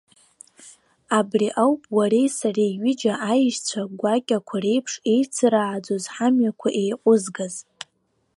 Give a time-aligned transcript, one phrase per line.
[1.17, 7.55] Абри ауп уареи сареи ҩыџьа аишьцәа гәакьақәа реиԥш еицырааӡоз ҳамҩақәа еиҟәызгаз.